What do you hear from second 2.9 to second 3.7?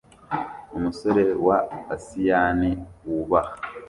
wubaha